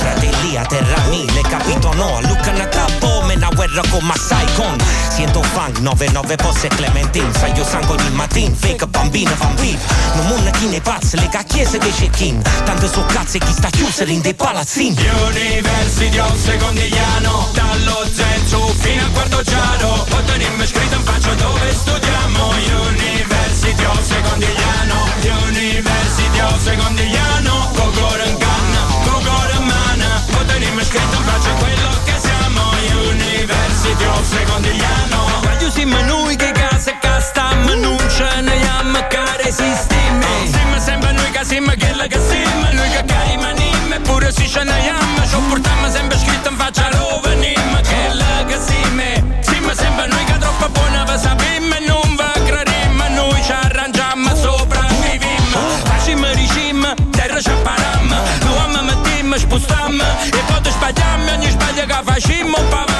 [0.00, 4.76] Fratellia, terra mille, capito no Luca Natapo, mena guerra con Massai con
[5.14, 9.78] Siento fan, 99 posse Clementin Saio sangue sango ogni mattina, fake bambina, vampir
[10.14, 14.08] Non muna chi ne pazze, le cacchiese dei cecchin Tanto so cazze chi sta chiuser
[14.08, 15.03] in dei palazzini.
[15.04, 20.02] Gli universi di un secondigliano Dallo zenzu fino al quarto giano.
[20.08, 22.54] Voto in scritto in faccia dove studiamo.
[22.54, 27.70] Gli universi di un secondigliano Gli universi di un secondigliano.
[27.74, 30.24] Cogor in canna, cogor in mana.
[30.30, 32.62] Voto in scritto in faccia quello che siamo.
[32.80, 35.40] Gli universi di un secondigliano.
[35.42, 41.12] Quando siamo noi che casa e castam Non ce ne siamo che resistiamo Siamo sempre
[41.12, 43.63] noi che siamo quella che siamo Noi che cari mani
[45.54, 50.36] portiamo sempre scritto in faccia rovini ma che la casime sì ma sembra noi che
[50.36, 56.92] troppo buona va sapimmo e non va crederemmo noi ci arrangiamo sopra vivimmo facimmo ricimmo
[57.10, 62.93] terra ci apparammo lo ammettimmo spostammo e poi sbagliammo ogni sbaglio che facimmo pavammo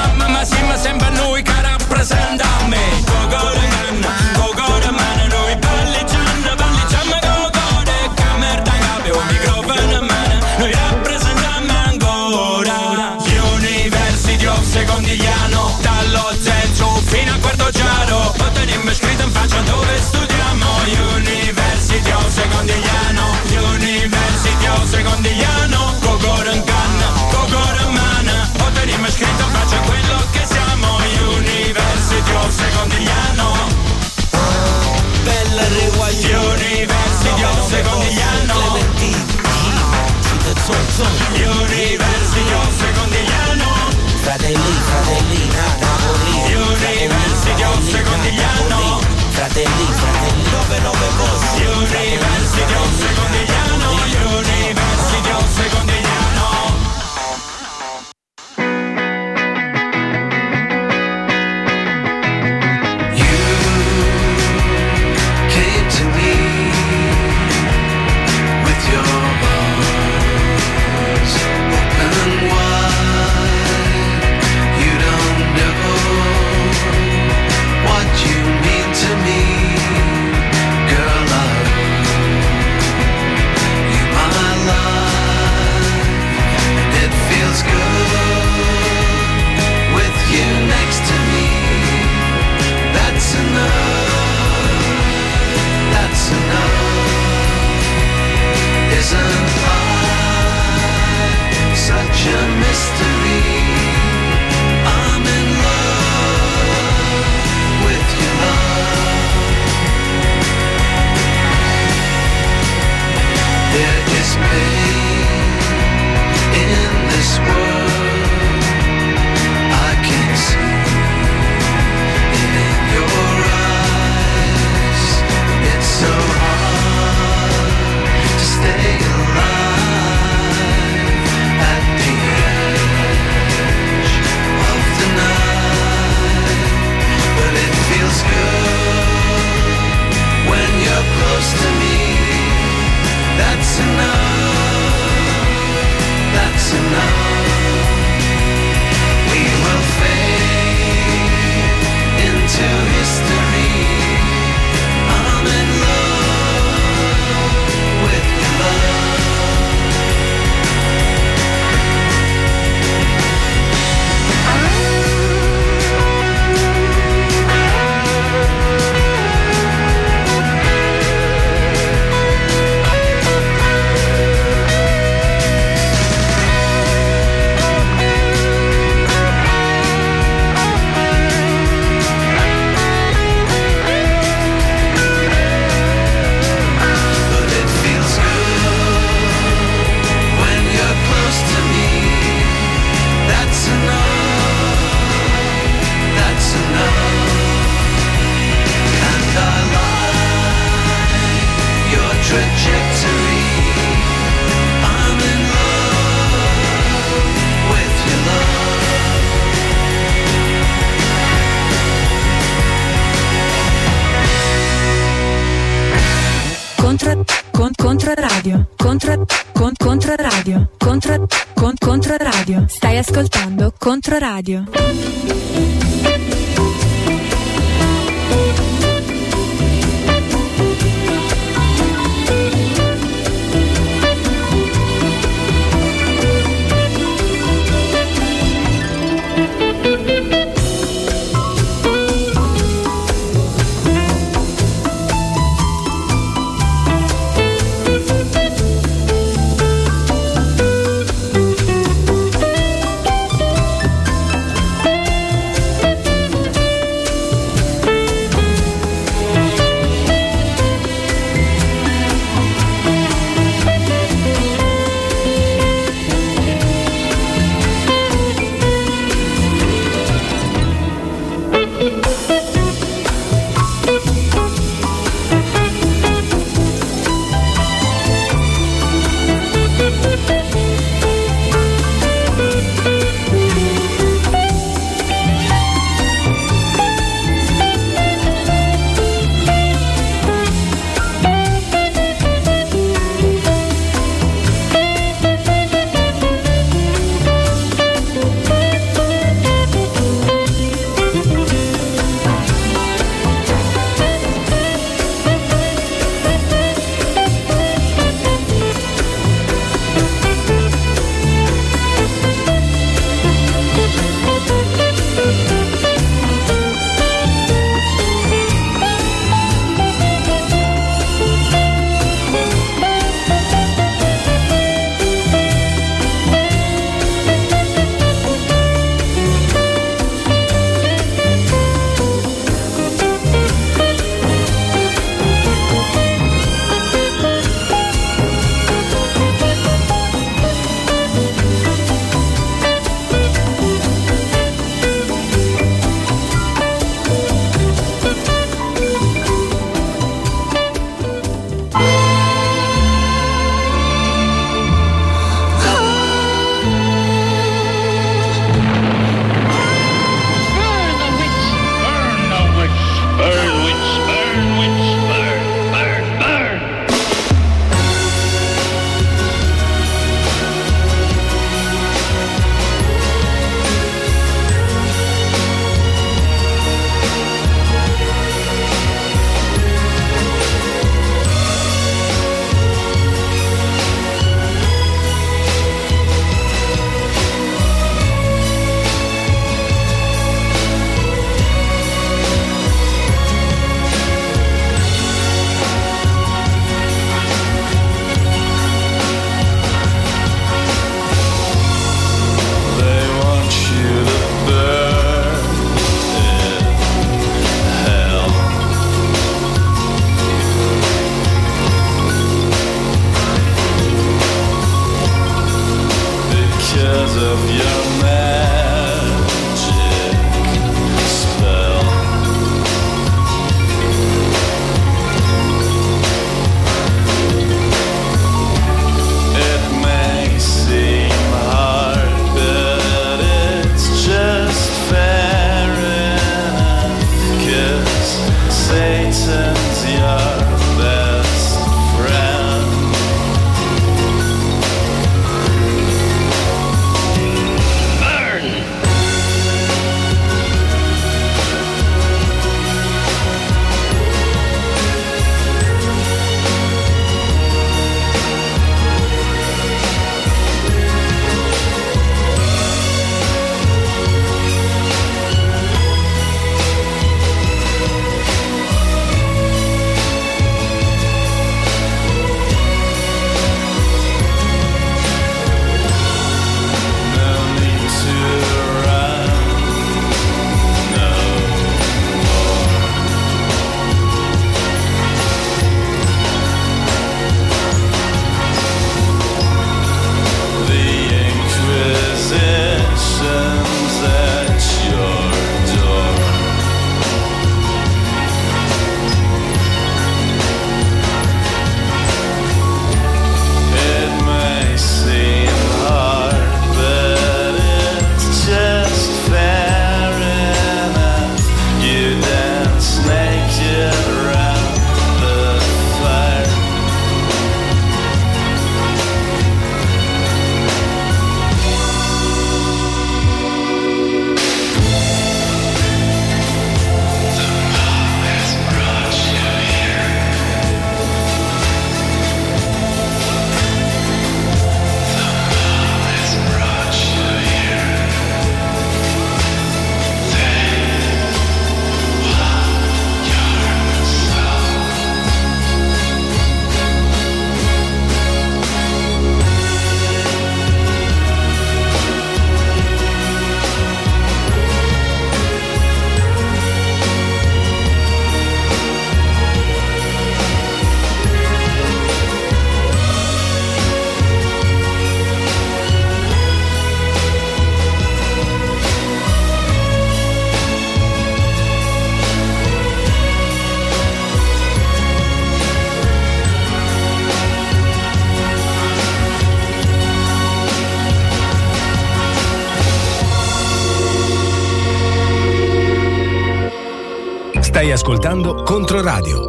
[588.04, 589.42] ascoltando Controradio.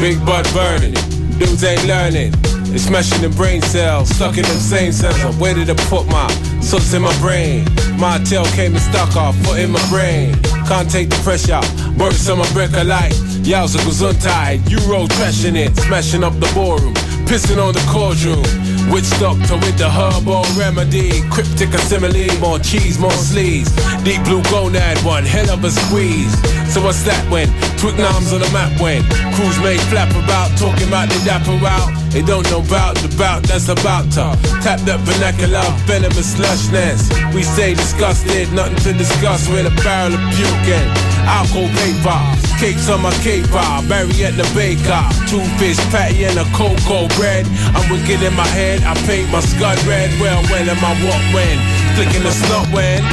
[0.00, 0.94] Big butt burning,
[1.38, 2.49] dudes ain't learning.
[2.72, 5.18] It's smashing the brain cells, stuck in them same cells.
[5.36, 6.30] Where did to put my
[6.62, 7.66] suits in my brain?
[7.98, 10.34] My tail came and stuck off, foot in my brain.
[10.70, 11.60] Can't take the pressure,
[11.98, 13.12] burst on my break a light.
[13.42, 16.94] Yowza gesundheit, Euro trashing it, smashing up the ballroom,
[17.26, 18.46] pissing on the courtroom.
[18.90, 23.70] Witch doctor with the herbal remedy, cryptic assimile, more cheese, more sleeves.
[24.04, 26.32] Deep blue gonad, one hell of a squeeze.
[26.72, 27.48] So what's that when?
[27.78, 29.02] Twickenham's on the map when
[29.34, 31.99] crews made flap about, talking about the dapper out.
[32.10, 34.34] They don't know about the bout that's about to
[34.66, 37.06] tap that vernacular, venomous slushness.
[37.30, 40.90] We stay disgusted, nothing to discuss with a barrel of puking.
[41.22, 42.22] Alcohol vapor,
[42.58, 44.98] cakes on my cake bar, Barry at the baker.
[45.30, 47.46] Two fish patty and a cocoa bread.
[47.78, 50.10] I'm wicked in my head, I paint my scud red.
[50.18, 51.56] Well, when am I what when?
[51.94, 53.06] Flicking the slot when?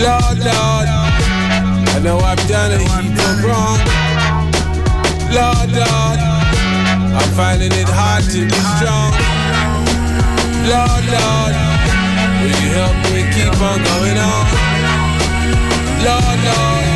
[0.00, 3.76] Lord, Lord, I know I've done heap of wrong.
[5.28, 6.31] Lord, Lord,
[7.12, 9.12] I'm finding it hard to be strong.
[10.64, 11.52] Lord, Lord,
[12.40, 14.44] will you help me keep on going on?
[16.00, 16.86] Lord, Lord,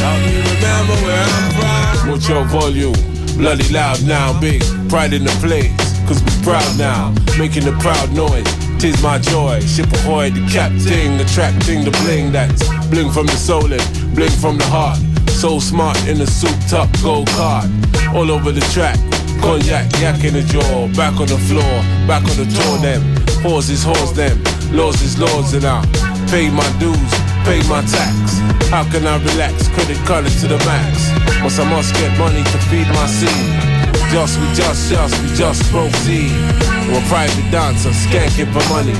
[0.00, 2.10] help me remember where I'm from.
[2.10, 2.96] What's your volume?
[3.36, 5.70] Bloody loud now, big pride in the place.
[6.08, 8.44] Cause we proud now, making the proud noise.
[8.80, 13.70] Tis my joy, ship ahoy, the captain, attracting the bling that's bling from the soul
[13.72, 14.98] and bling from the heart.
[15.28, 17.70] So smart in a souped up gold card,
[18.14, 18.98] all over the track.
[19.40, 21.74] Cognac, yak in the jaw, back on the floor,
[22.06, 23.02] back on the tour them.
[23.42, 24.36] Horses, horse them,
[24.72, 25.80] laws is laws and I
[26.30, 27.12] pay my dues,
[27.42, 28.38] pay my tax.
[28.70, 29.66] How can I relax?
[29.74, 31.10] Credit card to the max.
[31.42, 33.50] Once I must get money to feed my seed.
[34.14, 36.30] Just, we just, just, we just proceed.
[36.86, 38.94] I'm a private dancer, skanking for money.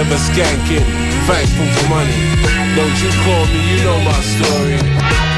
[0.00, 0.86] Ever skanking,
[1.28, 2.16] thankful for money.
[2.76, 5.29] Don't you call me, you know my story.